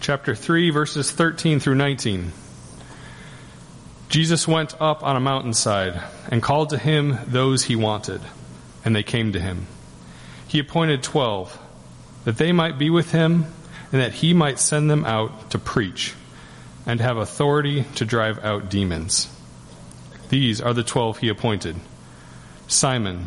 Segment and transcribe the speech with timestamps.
[0.00, 2.32] chapter 3 verses 13 through 19.
[4.08, 8.20] Jesus went up on a mountainside and called to him those he wanted,
[8.84, 9.66] and they came to him.
[10.46, 11.58] He appointed twelve,
[12.24, 13.46] that they might be with him,
[13.90, 16.14] and that he might send them out to preach,
[16.86, 19.28] and have authority to drive out demons.
[20.28, 21.76] These are the twelve he appointed.
[22.68, 23.26] Simon,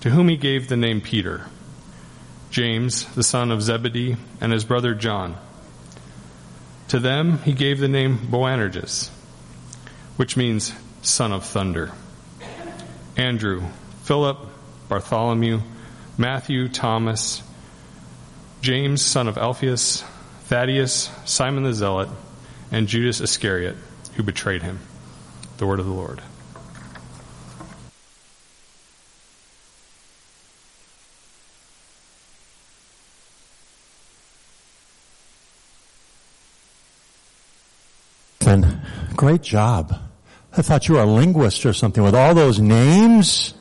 [0.00, 1.46] to whom he gave the name Peter,
[2.48, 5.36] James, the son of Zebedee, and his brother John.
[6.88, 9.10] To them he gave the name Boanerges,
[10.16, 11.92] which means son of thunder.
[13.16, 13.62] Andrew,
[14.04, 14.38] Philip,
[14.88, 15.62] Bartholomew,
[16.16, 17.42] Matthew, Thomas,
[18.60, 20.04] James, son of Alphaeus,
[20.44, 22.08] Thaddeus, Simon the Zealot,
[22.70, 23.76] and Judas Iscariot,
[24.14, 24.78] who betrayed him.
[25.58, 26.22] The word of the Lord.
[39.16, 39.98] Great job.
[40.52, 43.54] I thought you were a linguist or something with all those names.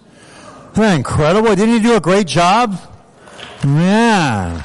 [0.72, 1.56] Isn't that incredible?
[1.56, 2.78] Didn't you do a great job?
[3.64, 4.62] Yeah.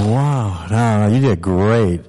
[0.00, 0.66] Wow.
[0.68, 2.04] No, no, you did great.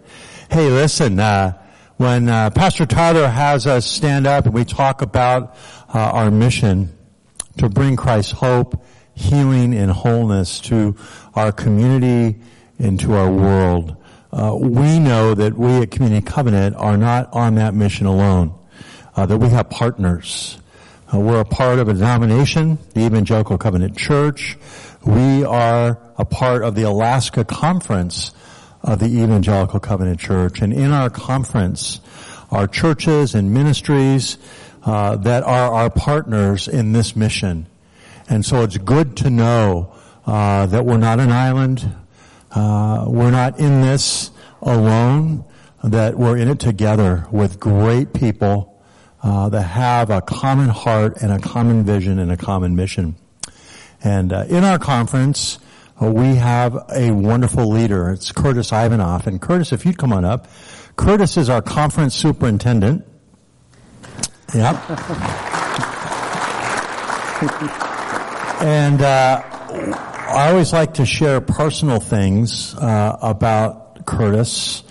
[0.50, 1.62] Hey, listen, uh,
[1.98, 5.56] when uh, Pastor Tyler has us stand up and we talk about
[5.94, 6.98] uh, our mission
[7.58, 10.96] to bring Christ's hope, healing, and wholeness to
[11.36, 12.40] our community
[12.80, 13.96] and to our world,
[14.32, 18.54] uh, we know that we at Community Covenant are not on that mission alone.
[19.16, 20.60] Uh, that we have partners.
[21.12, 24.56] Uh, we're a part of a denomination, the Evangelical Covenant Church.
[25.04, 28.32] We are a part of the Alaska Conference
[28.84, 32.00] of the Evangelical Covenant Church, and in our conference
[32.52, 34.38] are churches and ministries
[34.84, 37.66] uh, that are our partners in this mission.
[38.30, 39.96] And so it's good to know
[40.28, 41.92] uh, that we're not an island.
[42.52, 44.32] Uh, we're not in this
[44.62, 45.46] alone,
[45.84, 48.82] that we're in it together with great people
[49.24, 53.16] uh, that have a common heart and a common vision and a common mission.
[54.04, 55.60] And uh, in our conference,
[56.02, 58.10] uh, we have a wonderful leader.
[58.12, 59.28] It's Curtis Ivanoff.
[59.28, 60.48] And Curtis, if you'd come on up.
[60.96, 63.06] Curtis is our conference superintendent.
[64.54, 64.76] Yep.
[68.62, 74.84] and uh, I always like to share personal things uh, about Curtis.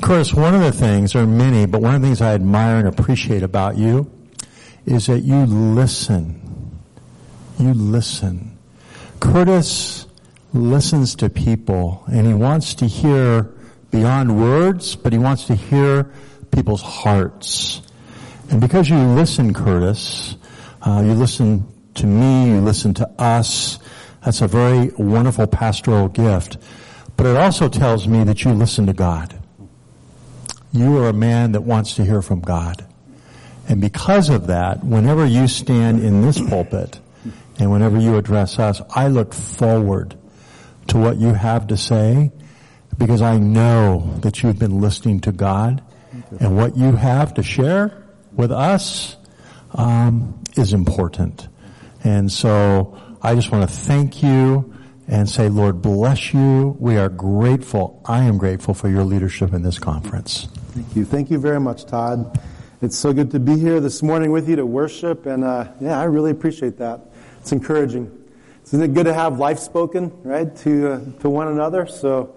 [0.00, 2.86] Curtis, one of the things, are many, but one of the things I admire and
[2.86, 4.08] appreciate about you
[4.86, 6.80] is that you listen.
[7.58, 8.56] You listen.
[9.18, 10.06] Curtis
[10.52, 13.52] listens to people and he wants to hear
[13.90, 16.12] beyond words, but he wants to hear
[16.52, 17.82] people's hearts.
[18.48, 20.36] And because you listen, Curtis,
[20.82, 23.80] uh, you listen to me, you listen to us,
[24.28, 26.58] that's a very wonderful pastoral gift.
[27.16, 29.40] But it also tells me that you listen to God.
[30.70, 32.84] You are a man that wants to hear from God.
[33.70, 37.00] And because of that, whenever you stand in this pulpit
[37.58, 40.14] and whenever you address us, I look forward
[40.88, 42.30] to what you have to say
[42.98, 45.82] because I know that you've been listening to God
[46.38, 49.16] and what you have to share with us
[49.72, 51.48] um, is important.
[52.04, 54.72] And so I just want to thank you
[55.08, 56.76] and say, Lord, bless you.
[56.78, 58.00] We are grateful.
[58.04, 60.46] I am grateful for your leadership in this conference.
[60.72, 61.04] Thank you.
[61.04, 62.38] Thank you very much, Todd.
[62.80, 65.98] It's so good to be here this morning with you to worship, and uh, yeah,
[65.98, 67.00] I really appreciate that.
[67.40, 68.14] It's encouraging.
[68.66, 71.86] Isn't it good to have life spoken, right, to uh, to one another?
[71.86, 72.36] So,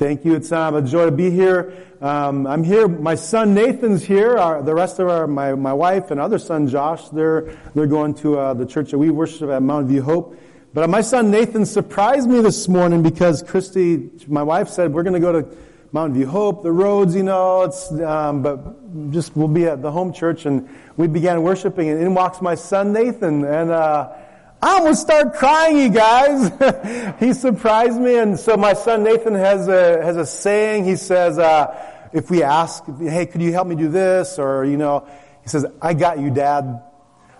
[0.00, 0.34] thank you.
[0.34, 1.74] It's uh, a joy to be here.
[2.00, 2.88] Um, I'm here.
[2.88, 4.38] My son Nathan's here.
[4.38, 8.14] Our, the rest of our my my wife and other son Josh, they're they're going
[8.14, 10.40] to uh, the church that we worship at Mount View Hope.
[10.72, 15.20] But my son Nathan surprised me this morning because Christy, my wife, said we're going
[15.20, 15.56] to go to
[15.92, 16.62] Mount View Hope.
[16.62, 20.66] The roads, you know, it's um, but just we'll be at the home church, and
[20.96, 23.70] we began worshiping, and in walks my son Nathan, and.
[23.70, 24.14] Uh,
[24.62, 27.16] I almost start crying, you guys.
[27.20, 30.84] he surprised me, and so my son Nathan has a has a saying.
[30.84, 31.74] He says, uh,
[32.12, 34.38] if we ask, hey, could you help me do this?
[34.38, 35.06] Or, you know,
[35.42, 36.82] he says, I got you, dad.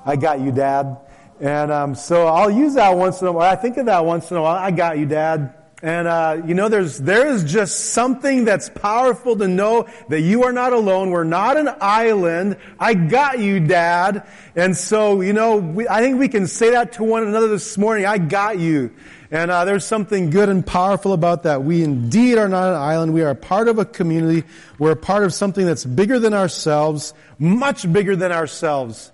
[0.05, 0.99] I got you, dad.
[1.41, 3.51] And um, so I'll use that once in a while.
[3.51, 4.57] I think of that once in a while.
[4.57, 5.55] I got you, dad.
[5.83, 10.45] And uh, you know, there's there is just something that's powerful to know that you
[10.45, 11.11] are not alone.
[11.11, 12.59] We're not an island.
[12.79, 14.27] I got you, Dad.
[14.55, 17.79] And so, you know, we, I think we can say that to one another this
[17.79, 18.05] morning.
[18.05, 18.93] I got you.
[19.31, 21.63] And uh, there's something good and powerful about that.
[21.63, 23.15] We indeed are not an island.
[23.15, 24.47] We are part of a community.
[24.79, 29.13] We're a part of something that's bigger than ourselves, much bigger than ourselves,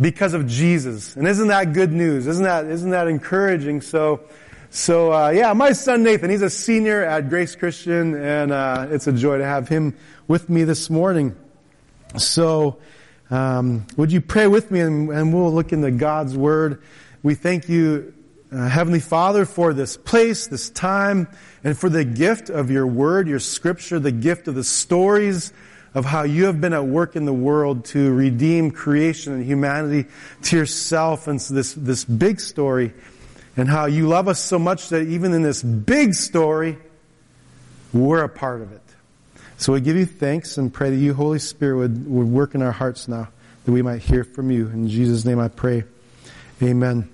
[0.00, 1.14] because of Jesus.
[1.14, 2.26] And isn't that good news?
[2.26, 3.82] Isn't that isn't that encouraging?
[3.82, 4.22] So.
[4.70, 9.06] So uh, yeah, my son Nathan, he's a senior at Grace Christian, and uh, it's
[9.06, 11.34] a joy to have him with me this morning.
[12.18, 12.78] So,
[13.30, 16.82] um, would you pray with me, and, and, we'll look into God's Word.
[17.22, 18.12] We thank you,
[18.52, 21.28] uh, Heavenly Father, for this place, this time,
[21.64, 25.52] and for the gift of your Word, your Scripture, the gift of the stories
[25.94, 30.08] of how you have been at work in the world to redeem creation and humanity
[30.42, 32.92] to yourself, and so this this big story
[33.58, 36.78] and how you love us so much that even in this big story,
[37.92, 38.80] we're a part of it.
[39.56, 42.62] So we give you thanks and pray that you, Holy Spirit, would, would work in
[42.62, 43.28] our hearts now,
[43.64, 44.68] that we might hear from you.
[44.68, 45.82] In Jesus' name I pray.
[46.62, 47.08] Amen.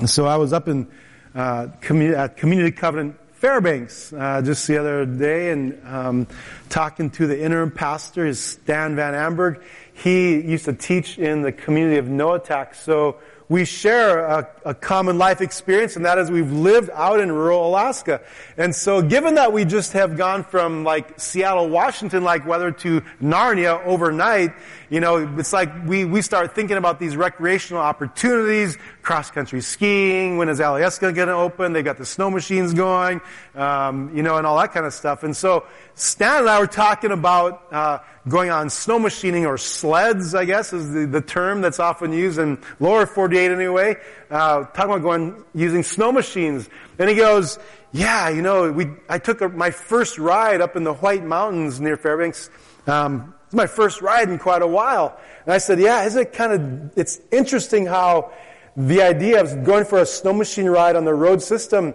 [0.00, 0.86] And so I was up in,
[1.34, 6.26] uh, community, at Community Covenant Fairbanks uh, just the other day and um,
[6.68, 9.62] talking to the interim pastor, is Stan Van Amberg.
[9.94, 13.16] He used to teach in the community of Noatak, so
[13.48, 17.68] we share a, a, common life experience, and that is we've lived out in rural
[17.68, 18.22] Alaska.
[18.56, 23.02] And so given that we just have gone from like Seattle, Washington like weather to
[23.22, 24.52] Narnia overnight,
[24.88, 30.48] you know, it's like we, we start thinking about these recreational opportunities, cross-country skiing, when
[30.48, 31.74] is Alyeska going to open?
[31.74, 33.20] They've got the snow machines going,
[33.54, 35.22] um, you know, and all that kind of stuff.
[35.22, 40.34] And so Stan and I were talking about, uh, going on snow machining or sleds,
[40.34, 43.96] I guess is the, the term that's often used in lower 48 anyway,
[44.30, 46.68] uh, talking about going, using snow machines.
[46.98, 47.58] And he goes,
[47.92, 51.80] yeah, you know, we, I took a, my first ride up in the White Mountains
[51.80, 52.48] near Fairbanks.
[52.86, 55.20] Um, it's my first ride in quite a while.
[55.44, 58.32] And I said, yeah, isn't it kind of, it's interesting how
[58.76, 61.94] the idea of going for a snow machine ride on the road system,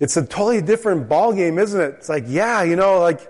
[0.00, 1.94] it's a totally different ball game, isn't it?
[1.98, 3.20] It's like, yeah, you know, like,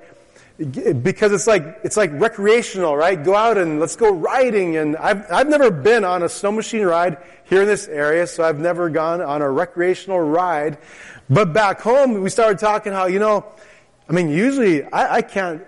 [1.02, 3.22] because it's like it's like recreational, right?
[3.22, 4.76] Go out and let's go riding.
[4.76, 8.44] And I've I've never been on a snow machine ride here in this area, so
[8.44, 10.78] I've never gone on a recreational ride.
[11.28, 13.46] But back home, we started talking how you know,
[14.08, 15.64] I mean, usually I, I can't.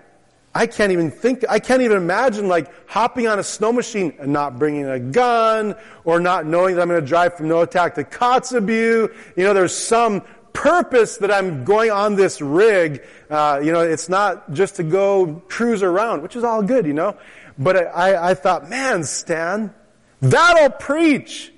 [0.57, 4.31] I can't even think, I can't even imagine like hopping on a snow machine and
[4.31, 5.75] not bringing a gun
[6.05, 9.13] or not knowing that I'm going to drive from Noatak to Kotzebue.
[9.35, 10.21] You know, there's some
[10.53, 13.03] purpose that I'm going on this rig.
[13.29, 16.93] Uh, you know, it's not just to go cruise around, which is all good, you
[16.93, 17.17] know.
[17.59, 19.73] But I, I thought, man, Stan,
[20.21, 21.51] that'll preach.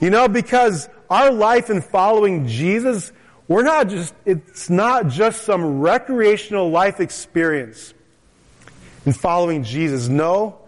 [0.00, 3.10] You know, because our life in following Jesus,
[3.48, 7.92] we're not just, it's not just some recreational life experience
[9.06, 10.08] in following Jesus.
[10.08, 10.58] No,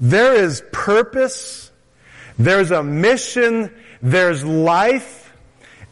[0.00, 1.70] there is purpose,
[2.38, 5.32] there's a mission, there's life,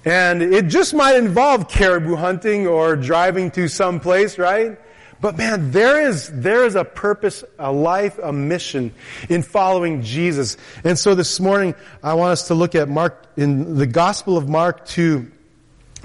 [0.04, 4.78] and it just might involve caribou hunting or driving to some place, right?
[5.20, 8.92] But man, there is, there is a purpose, a life, a mission
[9.28, 10.56] in following Jesus.
[10.84, 14.48] And so this morning, I want us to look at Mark, in the Gospel of
[14.48, 15.30] Mark to,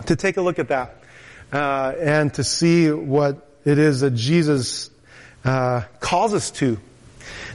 [0.06, 1.04] to take a look at that,
[1.52, 4.90] uh, and to see what it is that Jesus,
[5.44, 6.80] uh, calls us to.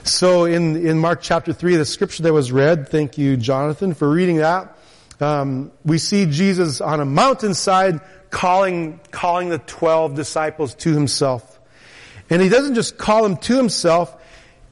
[0.03, 4.09] So in, in Mark chapter 3, the scripture that was read, thank you, Jonathan, for
[4.09, 4.77] reading that
[5.19, 11.59] um, we see Jesus on a mountainside calling calling the twelve disciples to himself,
[12.29, 14.15] and he doesn't just call them to himself.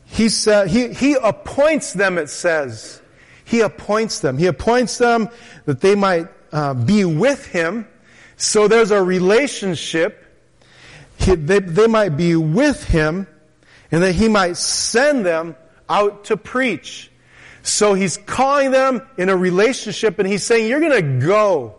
[0.06, 2.18] He said he he appoints them.
[2.18, 3.02] It says
[3.44, 4.38] he appoints them.
[4.38, 5.30] He appoints them
[5.66, 7.88] that they might uh, be with him.
[8.38, 10.22] So there's a relationship.
[11.26, 13.28] He, they, they might be with him,
[13.92, 15.56] and that he might send them
[15.90, 17.12] out to preach.
[17.64, 21.76] So he's calling them in a relationship and he's saying, you're gonna go.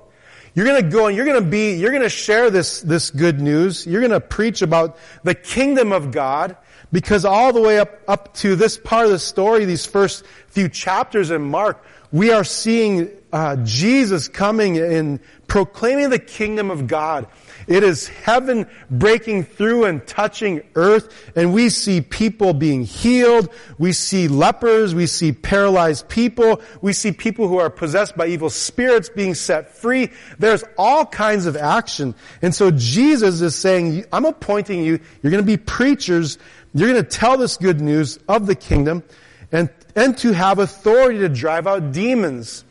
[0.55, 3.87] You're gonna go and you're gonna be, you're gonna share this, this good news.
[3.87, 6.57] You're gonna preach about the kingdom of God
[6.91, 10.69] because all the way up, up to this part of the story, these first few
[10.69, 17.26] chapters in Mark, we are seeing uh, Jesus coming and proclaiming the kingdom of God.
[17.66, 23.49] It is heaven breaking through and touching earth, and we see people being healed.
[23.76, 24.94] We see lepers.
[24.94, 26.61] We see paralyzed people.
[26.80, 30.11] We see people who are possessed by evil spirits being set free.
[30.38, 32.14] There's all kinds of action.
[32.40, 35.00] And so Jesus is saying, I'm appointing you.
[35.23, 36.38] You're going to be preachers.
[36.73, 39.02] You're going to tell this good news of the kingdom
[39.50, 42.64] and, and to have authority to drive out demons.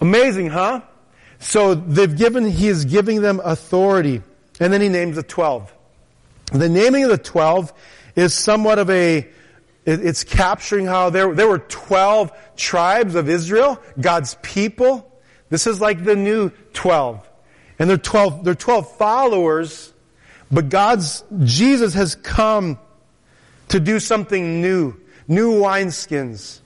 [0.00, 0.80] Amazing, huh?
[1.40, 4.22] So they've given, he is giving them authority.
[4.60, 5.74] And then he names the 12.
[6.52, 7.72] The naming of the 12
[8.14, 9.26] is somewhat of a,
[9.86, 15.20] it's capturing how there, there were 12 tribes of Israel, God's people.
[15.48, 17.26] This is like the new 12.
[17.78, 19.92] And they're 12, they're 12 followers,
[20.50, 22.78] but God's, Jesus has come
[23.68, 25.00] to do something new.
[25.26, 26.58] New wineskins.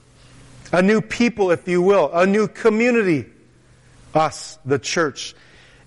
[0.72, 2.10] A new people, if you will.
[2.12, 3.26] A new community.
[4.14, 5.34] Us, the church.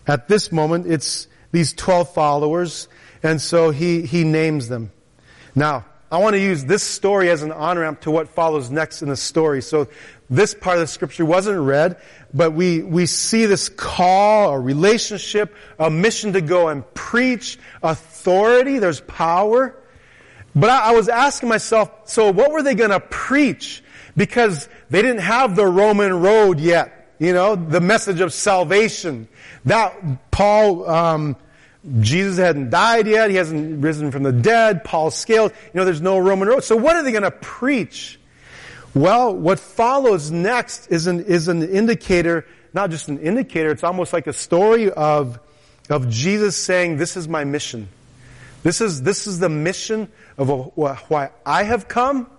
[0.06, 2.88] At this moment, it's these 12 followers,
[3.24, 4.92] and so he, he names them.
[5.56, 9.10] Now, I want to use this story as an on-ramp to what follows next in
[9.10, 9.62] the story.
[9.62, 9.90] So
[10.30, 11.98] this part of the scripture wasn't read,
[12.34, 18.80] but we, we see this call, a relationship, a mission to go and preach, authority,
[18.80, 19.76] there's power.
[20.56, 23.84] But I, I was asking myself, so what were they going to preach?
[24.16, 29.28] Because they didn't have the Roman road yet, you know, the message of salvation.
[29.66, 31.36] That Paul, um,
[32.00, 33.30] Jesus hadn't died yet.
[33.30, 34.84] He hasn't risen from the dead.
[34.84, 35.52] Paul scaled.
[35.74, 36.64] You know, there's no Roman road.
[36.64, 38.20] So what are they going to preach?
[38.94, 44.12] Well, what follows next is an, is an indicator, not just an indicator, it's almost
[44.12, 45.40] like a story of,
[45.90, 47.90] of Jesus saying, this is my mission.
[48.64, 52.30] This is, this is the mission of why I have come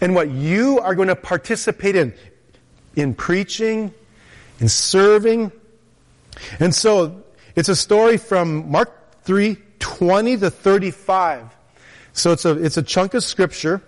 [0.00, 2.12] and what you are going to participate in,
[2.96, 3.94] in preaching,
[4.58, 5.52] in serving.
[6.58, 7.22] And so
[7.54, 11.48] it's a story from Mark 3, 20 to 35.
[12.12, 13.82] So it's a, it's a chunk of scripture.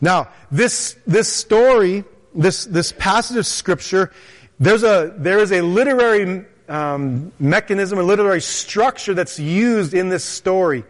[0.00, 4.12] Now, this, this story, this, this passage of scripture,
[4.60, 10.24] there's a, there is a literary um, mechanism, a literary structure that's used in this
[10.24, 10.84] story.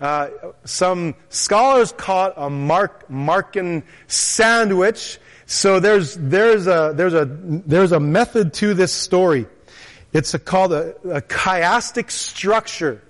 [0.00, 0.28] Uh,
[0.64, 5.18] some scholars call it a Mark, Markan sandwich.
[5.46, 9.46] So there's, there's a, there's a, there's a method to this story.
[10.12, 13.02] It's a, called a, a chiastic structure.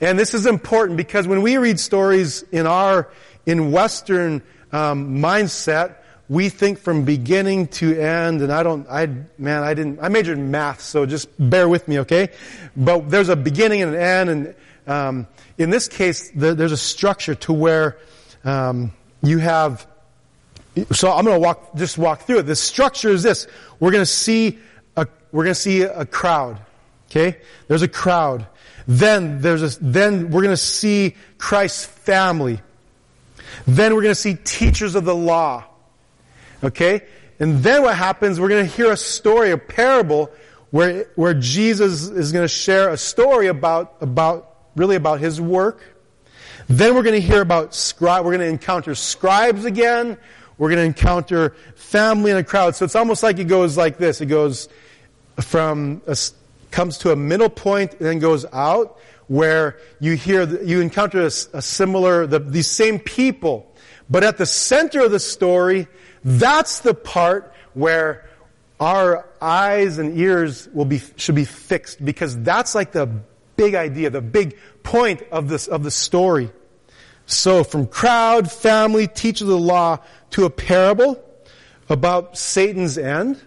[0.00, 3.08] And this is important because when we read stories in our,
[3.46, 5.96] in Western um, mindset,
[6.28, 9.06] we think from beginning to end, and I don't, I,
[9.38, 12.30] man, I didn't, I majored in math, so just bear with me, okay?
[12.76, 14.54] But there's a beginning and an end, and
[14.88, 15.26] um,
[15.56, 17.98] in this case, the, there's a structure to where
[18.44, 19.86] um, you have.
[20.92, 22.42] So I'm going to walk, just walk through it.
[22.42, 23.46] The structure is this:
[23.80, 24.58] we're going to see
[24.96, 26.58] a, we're going to see a crowd.
[27.10, 28.46] Okay, there's a crowd.
[28.88, 32.60] Then there's a, then we're going to see Christ's family.
[33.66, 35.64] Then we're going to see teachers of the law.
[36.62, 37.02] Okay?
[37.38, 40.30] And then what happens, we're going to hear a story, a parable,
[40.70, 45.82] where, where Jesus is going to share a story about, about, really about his work.
[46.68, 50.16] Then we're going to hear about scribe, we're going to encounter scribes again.
[50.58, 52.76] We're going to encounter family and a crowd.
[52.76, 54.20] So it's almost like it goes like this.
[54.20, 54.68] It goes
[55.40, 56.16] from, a,
[56.70, 58.98] comes to a middle point and then goes out
[59.28, 63.72] where you hear, you encounter a, a similar, the, these same people.
[64.08, 65.88] But at the center of the story,
[66.24, 68.28] that's the part where
[68.80, 73.10] our eyes and ears will be, should be fixed because that's like the
[73.56, 76.50] big idea, the big point of this, of the story.
[77.26, 79.98] So from crowd, family, teacher of the law
[80.30, 81.22] to a parable
[81.88, 83.40] about Satan's end.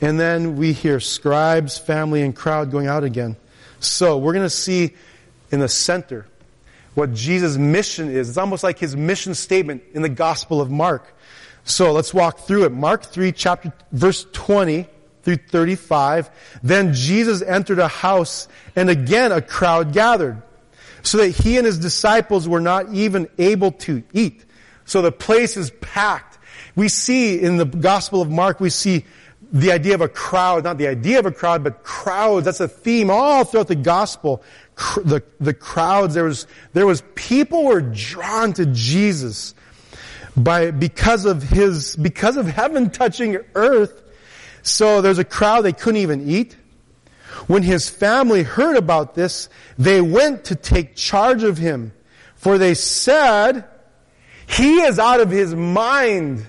[0.00, 3.36] And then we hear scribes, family, and crowd going out again.
[3.78, 4.94] So we're going to see
[5.50, 6.26] in the center
[6.94, 8.28] what Jesus' mission is.
[8.28, 11.14] It's almost like his mission statement in the Gospel of Mark.
[11.64, 12.72] So let's walk through it.
[12.72, 14.88] Mark 3, chapter, verse 20
[15.22, 16.30] through 35.
[16.62, 20.42] Then Jesus entered a house and again a crowd gathered
[21.02, 24.44] so that he and his disciples were not even able to eat.
[24.92, 26.36] So the place is packed.
[26.76, 29.06] We see in the Gospel of Mark, we see
[29.50, 32.44] the idea of a crowd, not the idea of a crowd, but crowds.
[32.44, 34.42] That's a theme all throughout the gospel.
[35.02, 39.54] The, the crowds, there was, there was people were drawn to Jesus
[40.36, 44.02] by, because of his, because of heaven touching earth.
[44.60, 46.54] So there's a crowd they couldn't even eat.
[47.46, 51.94] When his family heard about this, they went to take charge of him.
[52.36, 53.71] For they said,
[54.52, 56.46] he is out of his mind.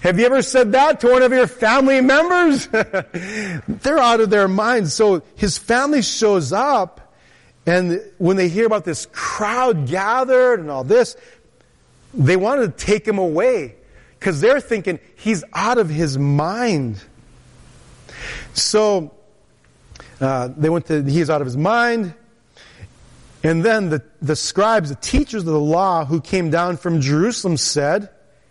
[0.00, 2.66] Have you ever said that to one of your family members?
[3.68, 4.92] They're out of their minds.
[4.94, 7.06] So his family shows up
[7.66, 11.16] and when they hear about this crowd gathered and all this,
[12.14, 13.74] they want to take him away
[14.18, 17.02] because they're thinking he's out of his mind.
[18.54, 19.12] So
[20.20, 22.14] uh, they went to, he's out of his mind.
[23.46, 27.56] And then the, the scribes, the teachers of the law who came down from Jerusalem
[27.56, 28.10] said,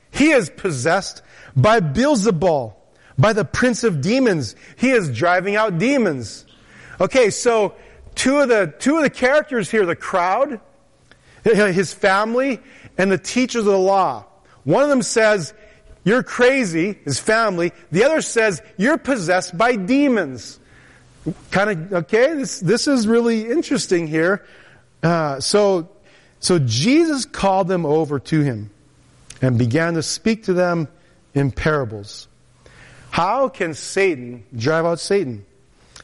[0.10, 1.22] he is possessed
[1.54, 2.74] by Beelzebul,
[3.18, 4.56] by the prince of demons.
[4.78, 6.46] He is driving out demons.
[7.02, 7.76] Okay, so
[8.16, 10.62] two of the, two of the characters here, the crowd,
[11.44, 12.62] his family,
[12.98, 14.24] and the teachers of the law.
[14.64, 15.54] One of them says,
[16.06, 17.74] you're crazy, his family.
[17.92, 20.58] The other says, you're possessed by demons.
[21.52, 24.46] Kind of, okay, this, this is really interesting here.
[25.04, 25.90] Uh, so,
[26.40, 28.70] so Jesus called them over to him
[29.42, 30.88] and began to speak to them
[31.34, 32.28] in parables.
[33.12, 35.46] How can Satan drive out Satan?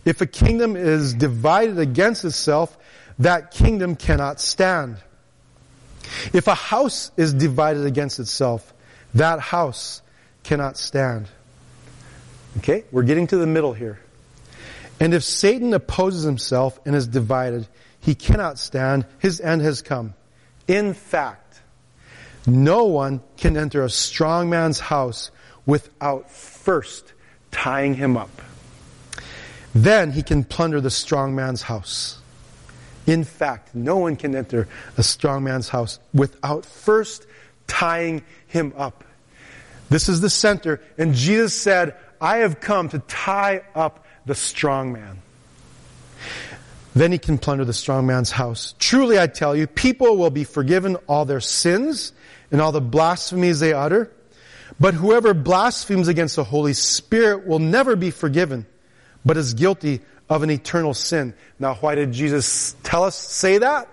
[0.05, 2.77] If a kingdom is divided against itself,
[3.19, 4.97] that kingdom cannot stand.
[6.33, 8.73] If a house is divided against itself,
[9.13, 10.01] that house
[10.43, 11.27] cannot stand.
[12.57, 13.99] Okay, we're getting to the middle here.
[14.99, 17.67] And if Satan opposes himself and is divided,
[18.01, 19.05] he cannot stand.
[19.19, 20.13] His end has come.
[20.67, 21.61] In fact,
[22.45, 25.31] no one can enter a strong man's house
[25.65, 27.13] without first
[27.51, 28.41] tying him up.
[29.73, 32.19] Then he can plunder the strong man's house.
[33.07, 34.67] In fact, no one can enter
[34.97, 37.25] a strong man's house without first
[37.67, 39.03] tying him up.
[39.89, 40.81] This is the center.
[40.97, 45.21] And Jesus said, I have come to tie up the strong man.
[46.93, 48.75] Then he can plunder the strong man's house.
[48.77, 52.11] Truly I tell you, people will be forgiven all their sins
[52.51, 54.11] and all the blasphemies they utter.
[54.79, 58.65] But whoever blasphemes against the Holy Spirit will never be forgiven,
[59.23, 61.33] but is guilty of an eternal sin.
[61.59, 63.87] Now why did Jesus tell us, say that?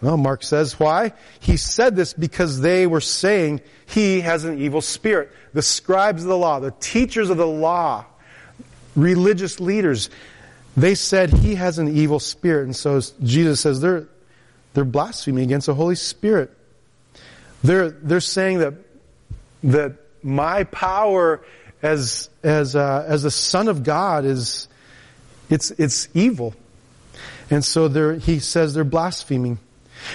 [0.00, 1.12] Well, Mark says why.
[1.38, 5.30] He said this because they were saying he has an evil spirit.
[5.52, 8.04] The scribes of the law, the teachers of the law,
[8.96, 10.10] religious leaders,
[10.76, 12.64] they said he has an evil spirit.
[12.64, 14.06] And so Jesus says they're,
[14.74, 16.50] they're blaspheming against the Holy Spirit.
[17.62, 18.74] They're, they're saying that,
[19.64, 21.44] that my power
[21.82, 24.68] as, as, uh, as the Son of God is,
[25.50, 26.54] it's, it's evil.
[27.50, 29.58] And so he says they're blaspheming.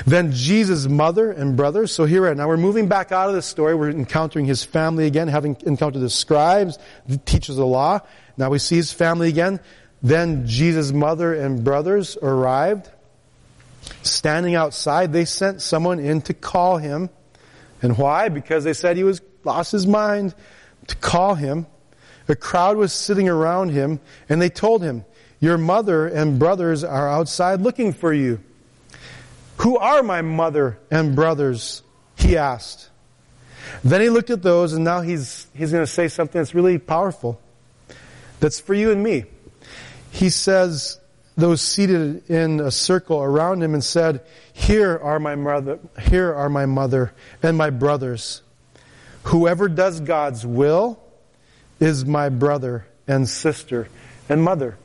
[0.05, 1.93] Then Jesus' mother and brothers.
[1.93, 2.35] So here we are.
[2.35, 3.75] Now we're moving back out of the story.
[3.75, 6.77] We're encountering his family again, having encountered the scribes,
[7.07, 7.99] the teachers of the law.
[8.37, 9.59] Now we see his family again.
[10.01, 12.89] Then Jesus' mother and brothers arrived.
[14.03, 17.09] Standing outside, they sent someone in to call him.
[17.81, 18.29] And why?
[18.29, 20.35] Because they said he was lost his mind
[20.87, 21.65] to call him.
[22.25, 25.05] The crowd was sitting around him and they told him,
[25.39, 28.41] your mother and brothers are outside looking for you.
[29.57, 31.83] Who are my mother and brothers?
[32.17, 32.89] He asked.
[33.83, 36.77] Then he looked at those and now he's, he's going to say something that's really
[36.77, 37.39] powerful.
[38.39, 39.25] That's for you and me.
[40.11, 40.99] He says,
[41.35, 44.21] those seated in a circle around him and said,
[44.53, 48.41] here are my mother, here are my mother and my brothers.
[49.23, 50.99] Whoever does God's will
[51.79, 53.87] is my brother and sister
[54.29, 54.77] and mother.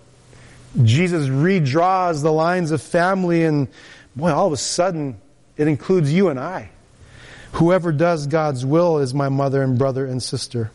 [0.82, 3.68] Jesus redraws the lines of family and
[4.14, 5.20] boy, all of a sudden
[5.56, 6.70] it includes you and I.
[7.52, 10.70] Whoever does God's will is my mother and brother and sister.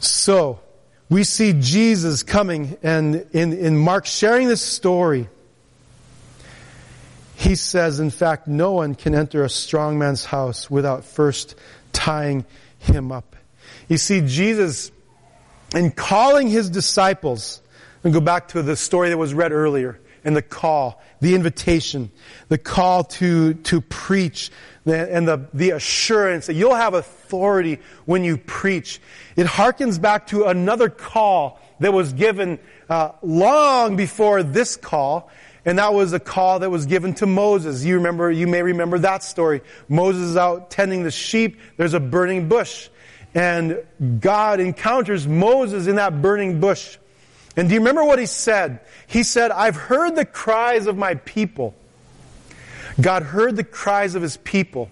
[0.00, 0.60] So,
[1.08, 5.28] we see Jesus coming and in, in Mark sharing this story,
[7.36, 11.54] he says, in fact, no one can enter a strong man's house without first
[11.92, 12.44] tying
[12.78, 13.36] him up.
[13.88, 14.90] You see, Jesus
[15.74, 17.60] in calling his disciples,
[18.04, 22.10] and go back to the story that was read earlier, and the call, the invitation,
[22.48, 24.50] the call to, to preach,
[24.88, 29.00] and the, the assurance that you'll have authority when you preach.
[29.36, 35.30] It harkens back to another call that was given uh, long before this call,
[35.64, 37.84] and that was a call that was given to Moses.
[37.84, 39.60] You remember, you may remember that story.
[39.88, 41.60] Moses is out tending the sheep.
[41.76, 42.88] There's a burning bush.
[43.34, 43.84] And
[44.20, 46.96] God encounters Moses in that burning bush.
[47.56, 48.80] And do you remember what he said?
[49.06, 51.74] He said, I've heard the cries of my people.
[53.00, 54.90] God heard the cries of his people.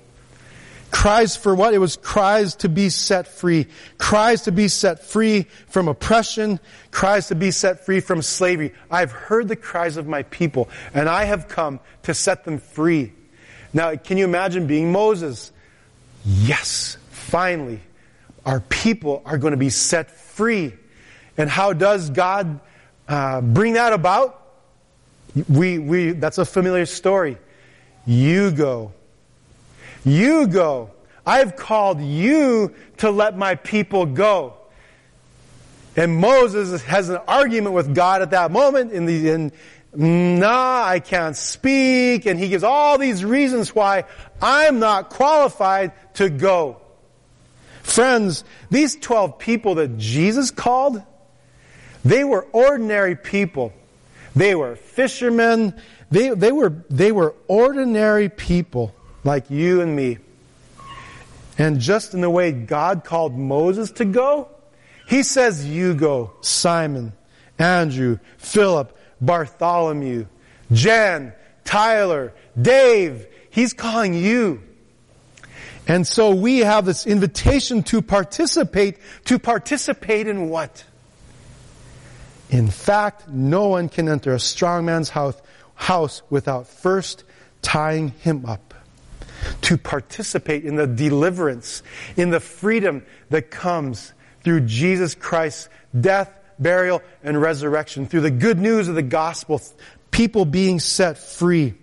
[0.91, 1.75] Cries for what?
[1.75, 3.67] It was cries to be set free.
[3.99, 6.61] Cries to be set free from oppression.
[6.91, 8.73] Cries to be set free from slavery.
[8.91, 13.13] I've heard the cries of my people and I have come to set them free.
[13.73, 15.53] Now, can you imagine being Moses?
[16.25, 17.81] Yes, finally,
[18.45, 20.73] our people are going to be set free.
[21.37, 22.61] And how does God
[23.09, 24.43] uh, bring that about?
[25.49, 27.37] We, we, that's a familiar story.
[28.07, 28.93] You go.
[30.05, 30.91] You go.
[31.27, 34.55] I've called you to let my people go.
[35.97, 39.53] And Moses has an argument with God at that moment in the, in,
[39.95, 42.27] nah, I can't speak.
[42.27, 44.05] And he gives all these reasons why
[44.41, 46.81] I'm not qualified to go.
[47.83, 51.03] Friends, these 12 people that Jesus called,
[52.05, 53.73] they were ordinary people.
[54.37, 55.75] They were fishermen.
[56.11, 60.19] They, they, were, they were ordinary people like you and me.
[61.59, 64.49] And just in the way God called Moses to go,
[65.09, 67.13] he says, You go, Simon,
[67.59, 70.27] Andrew, Philip, Bartholomew,
[70.73, 71.33] Jan,
[71.65, 73.27] Tyler, Dave.
[73.51, 74.63] He's calling you.
[75.89, 80.85] And so we have this invitation to participate, to participate in what?
[82.51, 85.41] In fact, no one can enter a strong man's house,
[85.77, 87.23] house without first
[87.63, 88.75] tying him up.
[89.63, 91.83] To participate in the deliverance,
[92.17, 94.13] in the freedom that comes
[94.43, 99.61] through Jesus Christ's death, burial, and resurrection, through the good news of the gospel,
[100.11, 101.75] people being set free.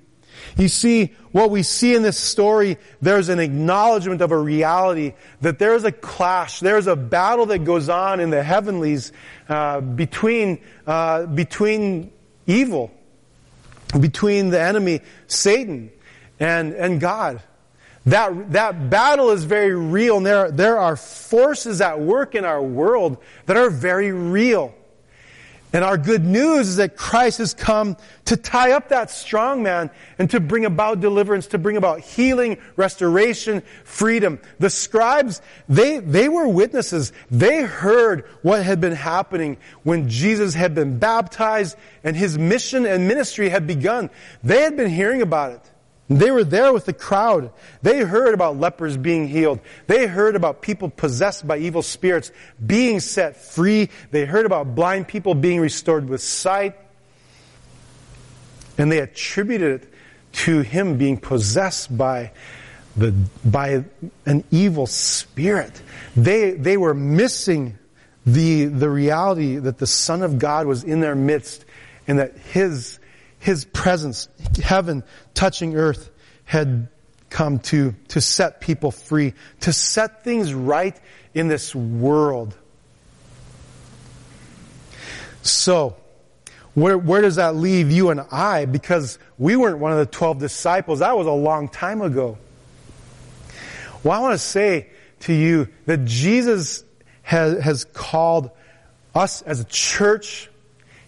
[0.58, 5.60] You see, what we see in this story, there's an acknowledgement of a reality that
[5.60, 9.12] there's a clash, there's a battle that goes on in the heavenlies
[9.50, 12.12] uh, between uh, between
[12.46, 12.92] evil,
[14.00, 15.92] between the enemy, Satan,
[16.40, 17.42] and and God.
[18.06, 22.62] That, that battle is very real, and there, there are forces at work in our
[22.62, 24.76] world that are very real.
[25.74, 29.90] And our good news is that Christ has come to tie up that strong man
[30.20, 34.40] and to bring about deliverance, to bring about healing, restoration, freedom.
[34.60, 37.12] The scribes, they, they were witnesses.
[37.32, 43.08] They heard what had been happening when Jesus had been baptized and his mission and
[43.08, 44.12] ministry had begun.
[44.44, 45.73] They had been hearing about it.
[46.10, 47.52] They were there with the crowd.
[47.82, 49.60] They heard about lepers being healed.
[49.88, 52.32] They heard about people possessed by evil spirits
[52.64, 53.90] being set free.
[54.12, 56.76] They heard about blind people being restored with sight.
[58.78, 59.94] And they attributed it
[60.34, 62.32] to him being possessed by
[62.98, 63.14] the,
[63.46, 63.86] by
[64.26, 65.82] an evil spirit.
[66.16, 67.78] They, they were missing
[68.26, 71.66] the, the reality that the Son of God was in their midst
[72.08, 73.00] and that his
[73.44, 74.30] his presence,
[74.64, 75.04] heaven
[75.34, 76.10] touching earth,
[76.46, 76.88] had
[77.30, 80.98] come to, to set people free, to set things right
[81.34, 82.56] in this world.
[85.42, 85.98] So,
[86.74, 88.64] where, where does that leave you and I?
[88.64, 91.00] Because we weren't one of the 12 disciples.
[91.00, 92.38] That was a long time ago.
[94.06, 94.88] Well, I want to say
[95.22, 96.86] to you that Jesus
[97.24, 98.52] has, has called
[99.14, 100.50] us as a church.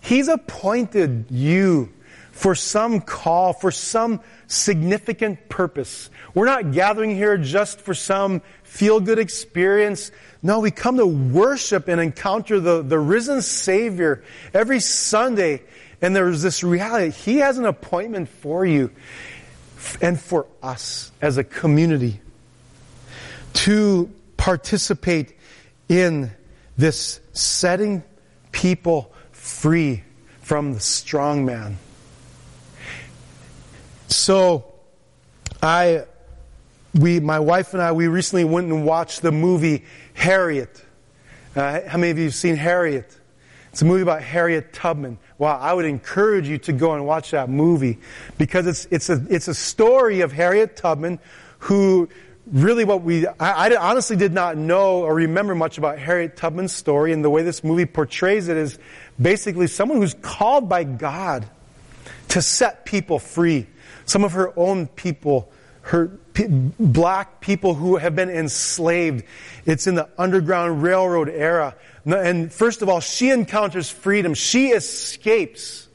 [0.01, 1.93] He's appointed you
[2.35, 6.09] for some call, for some significant purpose.
[6.33, 10.11] We're not gathering here just for some feel good experience.
[10.43, 14.21] No, we come to worship and encounter the, the risen Savior
[14.53, 15.61] every Sunday.
[16.01, 17.11] And there's this reality.
[17.11, 18.91] He has an appointment for you
[20.01, 22.19] and for us as a community
[23.53, 25.37] to participate
[25.87, 26.31] in
[26.77, 28.03] this setting
[28.51, 30.03] people free
[30.41, 31.77] from the strong man.
[34.07, 34.73] So,
[35.61, 36.05] I,
[36.93, 40.83] we, my wife and I, we recently went and watched the movie Harriet.
[41.55, 43.17] Uh, how many of you have seen Harriet?
[43.71, 45.17] It's a movie about Harriet Tubman.
[45.37, 47.97] Wow, I would encourage you to go and watch that movie
[48.37, 51.19] because it's, it's a, it's a story of Harriet Tubman
[51.59, 52.07] who
[52.51, 56.73] really what we, I, I honestly did not know or remember much about Harriet Tubman's
[56.73, 58.77] story and the way this movie portrays it is
[59.19, 61.45] basically someone who's called by God
[62.29, 63.67] to set people free
[64.05, 66.11] some of her own people, her
[66.79, 69.23] black people who have been enslaved.
[69.65, 71.75] It's in the Underground Railroad era.
[72.05, 74.33] And first of all, she encounters freedom.
[74.33, 75.87] She escapes.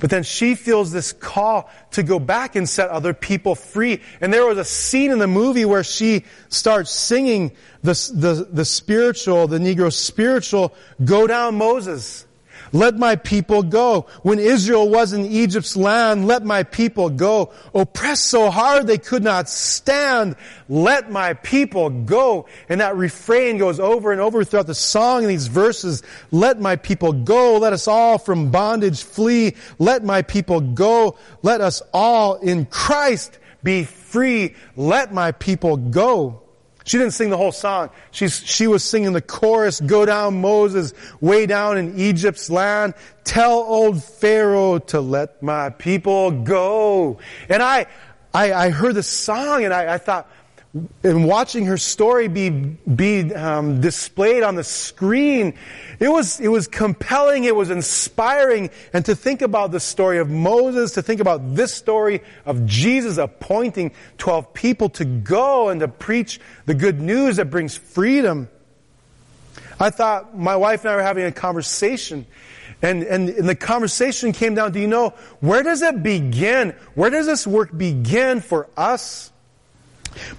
[0.00, 4.00] But then she feels this call to go back and set other people free.
[4.20, 7.52] And there was a scene in the movie where she starts singing
[7.82, 10.72] the, the, the spiritual, the Negro spiritual,
[11.04, 12.26] Go Down Moses.
[12.72, 14.06] Let my people go.
[14.22, 17.52] When Israel was in Egypt's land, let my people go.
[17.74, 20.36] Oppressed so hard they could not stand,
[20.68, 22.46] let my people go.
[22.68, 26.02] And that refrain goes over and over throughout the song in these verses.
[26.30, 27.58] Let my people go.
[27.58, 29.54] Let us all from bondage flee.
[29.78, 31.16] Let my people go.
[31.42, 34.54] Let us all in Christ be free.
[34.76, 36.42] Let my people go.
[36.88, 37.90] She didn't sing the whole song.
[38.12, 42.94] She's, she was singing the chorus, go down Moses, way down in Egypt's land.
[43.24, 47.18] Tell old Pharaoh to let my people go.
[47.50, 47.88] And I,
[48.32, 50.30] I, I heard the song and I, I thought,
[51.02, 55.54] and watching her story be be um, displayed on the screen,
[55.98, 57.44] it was it was compelling.
[57.44, 61.72] It was inspiring, and to think about the story of Moses, to think about this
[61.72, 67.46] story of Jesus appointing twelve people to go and to preach the good news that
[67.46, 68.48] brings freedom.
[69.80, 72.26] I thought my wife and I were having a conversation.
[72.80, 76.76] And, and, and the conversation came down, do you know, where does it begin?
[76.94, 79.32] Where does this work begin for us?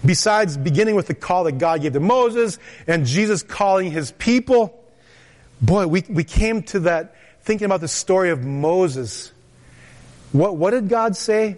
[0.05, 4.84] Besides beginning with the call that God gave to Moses and Jesus calling his people,
[5.62, 9.32] boy, we, we came to that thinking about the story of Moses.
[10.32, 11.58] What, what did God say?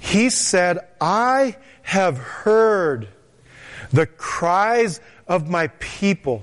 [0.00, 3.08] He said, I have heard
[3.92, 6.42] the cries of my people.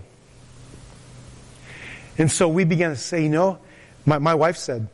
[2.17, 3.59] And so we began to say, you know,
[4.05, 4.87] my, my wife said,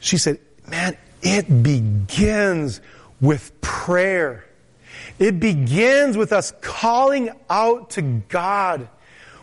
[0.00, 2.80] she said, man, it begins
[3.20, 4.44] with prayer.
[5.18, 8.88] It begins with us calling out to God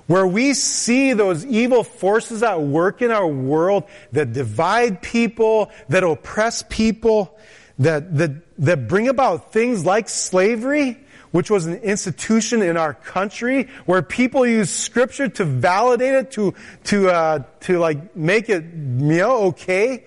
[0.08, 6.04] where we see those evil forces at work in our world that divide people, that
[6.04, 7.38] oppress people,
[7.80, 11.00] that, that, that bring about things like slavery,
[11.32, 16.54] which was an institution in our country where people use scripture to validate it, to,
[16.86, 20.04] to, uh, to like make it, you know, okay.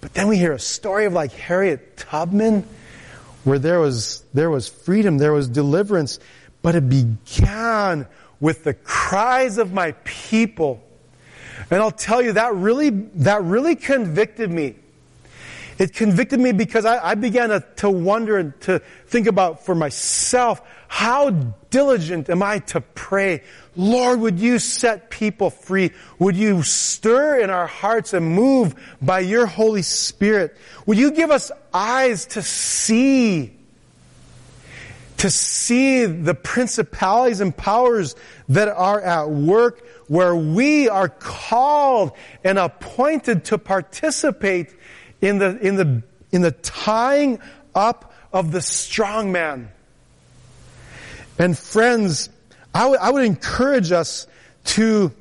[0.00, 2.64] But then we hear a story of like Harriet Tubman,
[3.44, 6.18] where there was, there was freedom, there was deliverance,
[6.62, 8.06] but it began
[8.40, 10.82] with the cries of my people.
[11.70, 14.76] And I'll tell you, that really, that really convicted me.
[15.78, 19.74] It convicted me because I, I began to, to wonder and to think about for
[19.74, 21.30] myself, how
[21.70, 23.42] diligent am I to pray?
[23.74, 25.90] Lord, would you set people free?
[26.20, 30.56] Would you stir in our hearts and move by your Holy Spirit?
[30.86, 33.52] Would you give us eyes to see,
[35.16, 38.14] to see the principalities and powers
[38.48, 42.12] that are at work where we are called
[42.44, 44.72] and appointed to participate
[45.24, 47.40] in the, in the, in the tying
[47.74, 49.70] up of the strong man.
[51.38, 52.28] And friends,
[52.74, 54.26] I would, would encourage us
[54.64, 55.12] to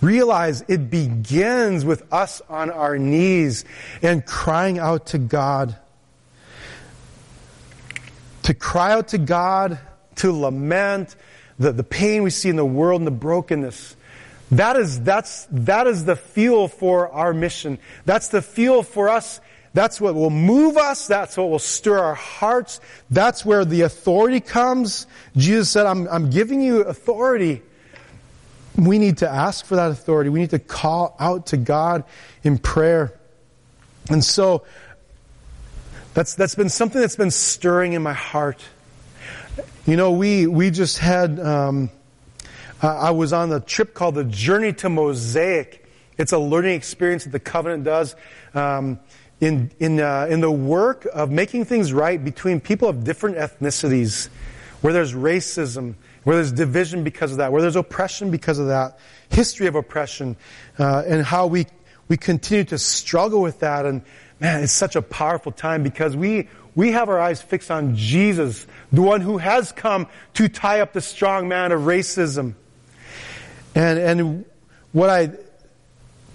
[0.00, 3.64] realize it begins with us on our knees
[4.02, 5.76] and crying out to God.
[8.42, 9.78] To cry out to God,
[10.16, 11.16] to lament
[11.58, 13.96] the, the pain we see in the world and the brokenness.
[14.56, 17.78] That is, that's, that is the fuel for our mission.
[18.04, 19.40] That's the fuel for us.
[19.72, 21.08] That's what will move us.
[21.08, 22.80] That's what will stir our hearts.
[23.10, 25.06] That's where the authority comes.
[25.36, 27.62] Jesus said, I'm, I'm giving you authority.
[28.76, 30.30] We need to ask for that authority.
[30.30, 32.04] We need to call out to God
[32.44, 33.18] in prayer.
[34.10, 34.64] And so,
[36.14, 38.62] that's, that's been something that's been stirring in my heart.
[39.86, 41.90] You know, we, we just had, um,
[42.86, 45.86] I was on a trip called the Journey to Mosaic.
[46.18, 48.14] It's a learning experience that the covenant does
[48.52, 49.00] um,
[49.40, 54.28] in in uh, in the work of making things right between people of different ethnicities,
[54.82, 55.94] where there's racism,
[56.24, 58.98] where there's division because of that, where there's oppression because of that,
[59.30, 60.36] history of oppression,
[60.78, 61.66] uh, and how we
[62.08, 63.86] we continue to struggle with that.
[63.86, 64.02] And
[64.40, 68.66] man, it's such a powerful time because we we have our eyes fixed on Jesus,
[68.92, 72.54] the one who has come to tie up the strong man of racism.
[73.74, 74.44] And, and
[74.92, 75.30] what I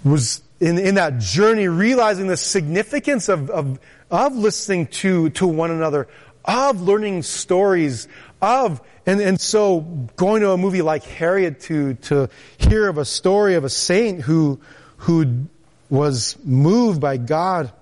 [0.04, 3.78] was in, in that journey, realizing the significance of, of,
[4.10, 6.08] of listening to, to one another,
[6.44, 8.08] of learning stories,
[8.42, 9.80] of, and, and so
[10.16, 14.20] going to a movie like Harriet to, to hear of a story of a saint
[14.20, 14.60] who,
[14.98, 15.46] who
[15.88, 17.72] was moved by God.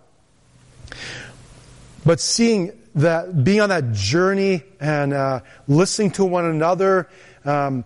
[2.06, 7.08] But seeing that, being on that journey and uh, listening to one another,
[7.44, 7.84] um,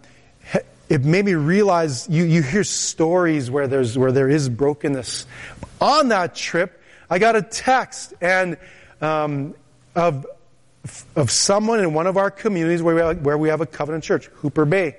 [0.93, 5.25] it made me realize you, you hear stories where there's where there is brokenness.
[5.81, 8.59] On that trip, I got a text and
[9.01, 9.55] um,
[9.95, 10.27] of
[11.17, 14.05] of someone in one of our communities where we have, where we have a covenant
[14.05, 14.99] church, Hooper Bay,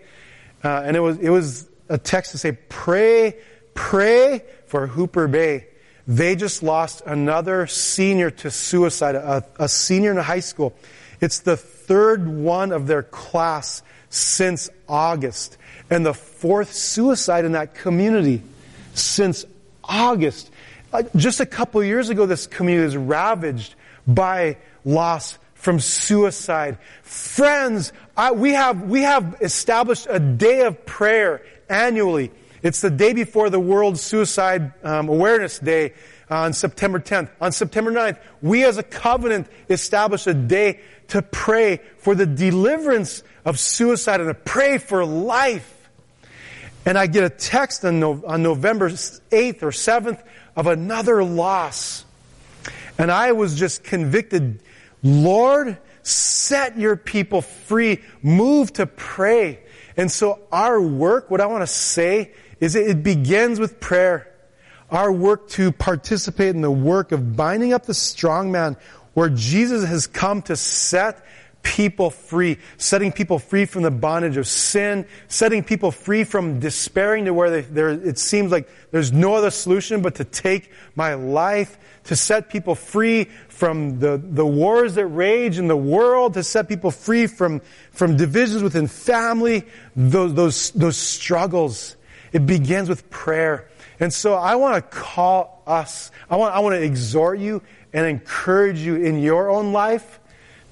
[0.63, 3.35] uh, and it was it was a text to say pray
[3.75, 5.67] pray for Hooper Bay.
[6.07, 10.73] They just lost another senior to suicide, a, a senior in high school.
[11.21, 15.59] It's the third one of their class since August
[15.93, 18.41] and the fourth suicide in that community
[18.93, 19.45] since
[19.83, 20.49] August.
[20.91, 23.75] Uh, just a couple years ago, this community was ravaged
[24.07, 26.77] by loss from suicide.
[27.03, 32.31] Friends, I, we have, we have established a day of prayer annually.
[32.61, 35.93] It's the day before the World Suicide um, Awareness Day
[36.29, 37.29] on September 10th.
[37.39, 40.79] On September 9th, we as a covenant established a day
[41.09, 45.72] to pray for the deliverance of suicide and to pray for life.
[46.85, 50.21] And I get a text on, no, on November 8th or 7th
[50.55, 52.05] of another loss.
[52.97, 54.61] And I was just convicted,
[55.01, 58.01] Lord, set your people free.
[58.21, 59.59] Move to pray.
[59.95, 64.29] And so our work, what I want to say is it begins with prayer.
[64.89, 68.77] Our work to participate in the work of binding up the strong man
[69.13, 71.25] where Jesus has come to set
[71.63, 77.25] people free, setting people free from the bondage of sin, setting people free from despairing
[77.25, 81.77] to where they, it seems like there's no other solution but to take my life,
[82.03, 86.67] to set people free from the, the wars that rage in the world, to set
[86.67, 89.63] people free from, from divisions within family,
[89.95, 91.95] those, those, those struggles.
[92.33, 93.69] It begins with prayer.
[93.99, 97.61] And so I want to call us, I want, I want to exhort you
[97.93, 100.19] and encourage you in your own life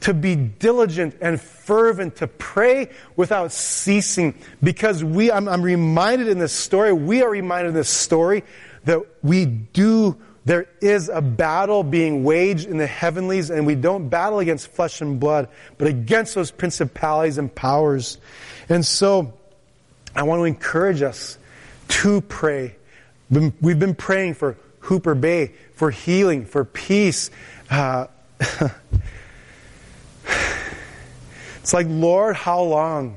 [0.02, 4.36] to be diligent and fervent, to pray without ceasing.
[4.62, 8.44] Because we, I'm, I'm reminded in this story, we are reminded in this story
[8.86, 14.10] that we do there is a battle being waged in the heavenlies, and we don't
[14.10, 18.18] battle against flesh and blood, but against those principalities and powers.
[18.68, 19.34] And so,
[20.16, 21.38] I want to encourage us
[21.90, 22.76] to pray.
[23.30, 27.30] We've been praying for Hooper Bay, for healing, for peace.
[27.70, 28.08] Uh,
[31.62, 33.16] it's like, Lord, how long?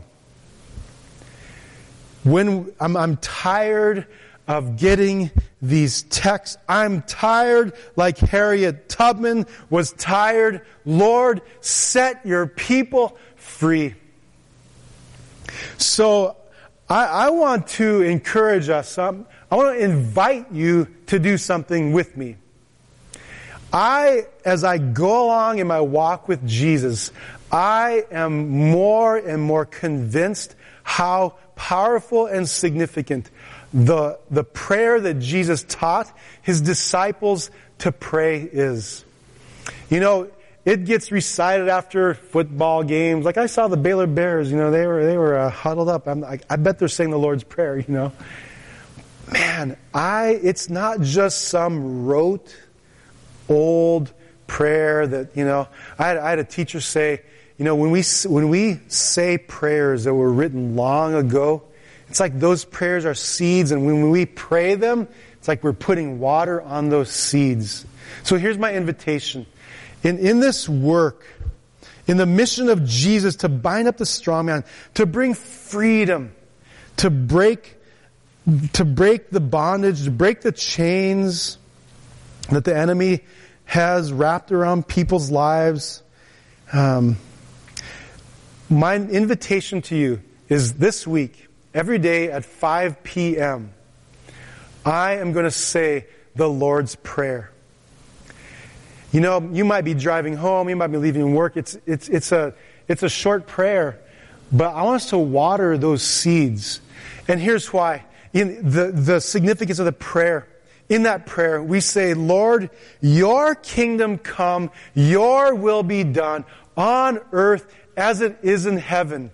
[2.22, 4.06] When I'm, I'm tired
[4.46, 5.30] of getting
[5.62, 6.58] these texts.
[6.68, 10.62] I'm tired like Harriet Tubman was tired.
[10.84, 13.94] Lord, set your people free.
[15.78, 16.36] So
[16.88, 18.98] I, I want to encourage us.
[18.98, 22.36] Um, I want to invite you to do something with me.
[23.72, 27.10] I, as I go along in my walk with Jesus,
[27.54, 33.30] I am more and more convinced how powerful and significant
[33.72, 36.12] the, the prayer that Jesus taught
[36.42, 39.04] his disciples to pray is.
[39.88, 40.30] You know,
[40.64, 43.24] it gets recited after football games.
[43.24, 46.08] Like I saw the Baylor Bears, you know, they were, they were uh, huddled up.
[46.08, 48.10] I'm, I bet they're saying the Lord's Prayer, you know.
[49.32, 52.52] Man, I, it's not just some rote,
[53.48, 54.12] old
[54.48, 55.68] prayer that, you know,
[56.00, 57.22] I I had a teacher say,
[57.56, 61.62] you know, when we, when we say prayers that were written long ago,
[62.08, 66.18] it's like those prayers are seeds, and when we pray them, it's like we're putting
[66.18, 67.86] water on those seeds.
[68.22, 69.46] So here's my invitation.
[70.02, 71.24] In, in this work,
[72.06, 74.64] in the mission of Jesus to bind up the strong man,
[74.94, 76.32] to bring freedom,
[76.98, 77.76] to break,
[78.74, 81.56] to break the bondage, to break the chains
[82.50, 83.20] that the enemy
[83.64, 86.02] has wrapped around people's lives.
[86.72, 87.16] Um,
[88.74, 93.72] my invitation to you is this week, every day at 5 p.m.,
[94.84, 97.50] I am going to say the Lord's Prayer.
[99.12, 101.56] You know, you might be driving home, you might be leaving work.
[101.56, 102.52] It's, it's, it's, a,
[102.88, 104.00] it's a short prayer,
[104.50, 106.80] but I want us to water those seeds.
[107.28, 108.04] And here's why.
[108.32, 110.48] In the, the significance of the prayer.
[110.88, 112.68] In that prayer, we say, Lord,
[113.00, 116.44] your kingdom come, your will be done
[116.76, 119.30] on earth as it is in heaven.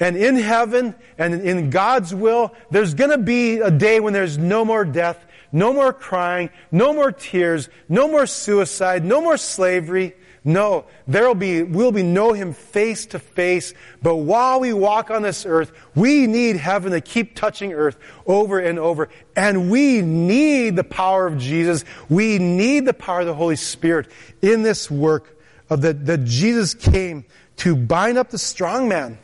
[0.00, 4.38] And in heaven and in God's will, there's going to be a day when there's
[4.38, 10.14] no more death, no more crying, no more tears, no more suicide, no more slavery.
[10.44, 13.74] No, there'll be, we'll be know Him face to face.
[14.00, 18.58] But while we walk on this earth, we need heaven to keep touching earth over
[18.58, 19.08] and over.
[19.36, 21.84] And we need the power of Jesus.
[22.08, 24.06] We need the power of the Holy Spirit
[24.40, 25.36] in this work
[25.68, 27.24] of that, that Jesus came
[27.58, 29.18] to bind up the strong man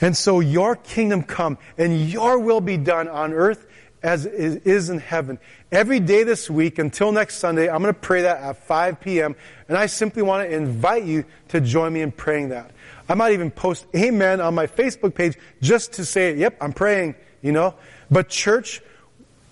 [0.00, 3.66] and so your kingdom come and your will be done on earth
[4.02, 5.38] as it is in heaven.
[5.72, 9.34] Every day this week until next Sunday, I'm going to pray that at 5 p.m.
[9.66, 12.70] And I simply want to invite you to join me in praying that.
[13.08, 17.14] I might even post amen on my Facebook page just to say, yep, I'm praying,
[17.40, 17.74] you know.
[18.10, 18.82] But church,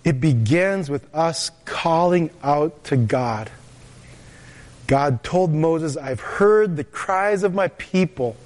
[0.04, 3.50] it begins with us calling out to God.
[4.92, 8.36] God told Moses, I've heard the cries of my people.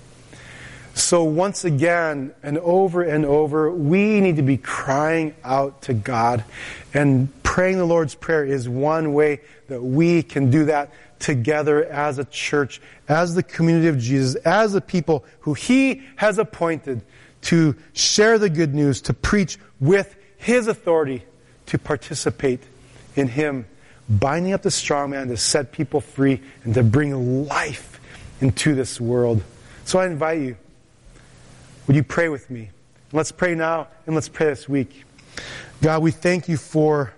[0.94, 6.44] So once again and over and over, we need to be crying out to God.
[6.94, 12.20] And praying the Lord's Prayer is one way that we can do that together as
[12.20, 17.02] a church, as the community of Jesus, as the people who He has appointed
[17.42, 21.24] to share the good news, to preach with His authority
[21.66, 22.60] to participate
[23.16, 23.66] in Him
[24.08, 28.00] binding up the strong man to set people free and to bring life
[28.40, 29.42] into this world.
[29.84, 30.56] So I invite you,
[31.86, 32.70] would you pray with me?
[33.12, 35.04] Let's pray now and let's pray this week.
[35.82, 37.12] God, we thank you for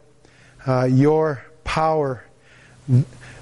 [0.67, 2.25] uh, your power.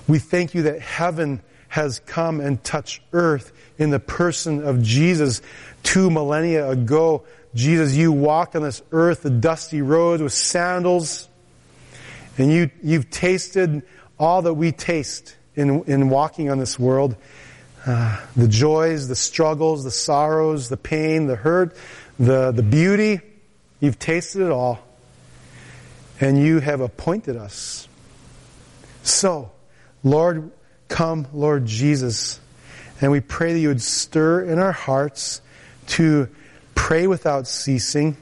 [0.07, 5.42] We thank you that heaven has come and touched earth in the person of Jesus
[5.82, 7.24] two millennia ago.
[7.55, 11.28] Jesus, you walked on this earth, the dusty roads with sandals,
[12.39, 13.82] and you, you've tasted
[14.18, 17.16] all that we taste in, in walking on this world.
[17.87, 21.76] Uh, the joys, the struggles, the sorrows, the pain, the hurt,
[22.18, 23.20] the, the beauty.
[23.80, 24.80] You've tasted it all.
[26.20, 27.89] And you have appointed us.
[29.03, 29.53] So,
[30.03, 30.51] Lord,
[30.89, 32.41] come, Lord Jesus.
[33.01, 35.41] And we pray that you would stir in our hearts
[35.89, 36.28] to
[36.74, 38.16] pray without ceasing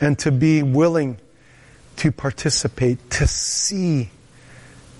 [0.00, 1.18] and to be willing
[1.96, 4.10] to participate, to see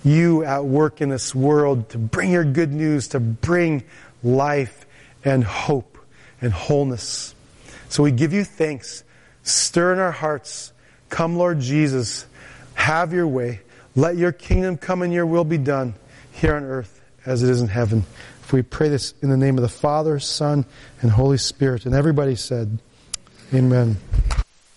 [0.05, 3.85] you at work in this world, to bring your good news, to bring
[4.23, 4.87] life
[5.25, 5.99] and hope
[6.41, 7.35] and wholeness.
[7.89, 9.05] So we give you thanks.
[9.43, 10.73] Stir in our hearts.
[11.09, 12.27] Come, Lord Jesus.
[12.75, 13.61] Have your way.
[13.95, 15.95] Let your kingdom come and your will be done
[16.33, 18.05] here on earth as it is in heaven.
[18.43, 20.65] If we pray this in the name of the Father, Son,
[21.01, 21.87] and Holy Spirit.
[21.87, 22.79] And everybody said,
[23.55, 23.97] Amen.